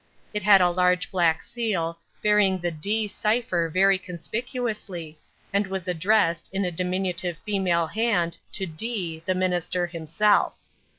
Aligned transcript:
It 0.33 0.41
had 0.41 0.61
a 0.61 0.69
large 0.71 1.11
black 1.11 1.43
seal, 1.43 1.99
bearing 2.23 2.57
the 2.57 2.71
D—— 2.71 3.07
cipher 3.07 3.69
very 3.71 3.99
conspicuously, 3.99 5.19
and 5.53 5.67
was 5.67 5.87
addressed, 5.87 6.49
in 6.51 6.65
a 6.65 6.71
diminutive 6.71 7.37
female 7.45 7.85
hand, 7.85 8.39
to 8.53 8.65
D——, 8.65 9.21
the 9.27 9.35
minister, 9.35 9.85
himself. 9.85 10.53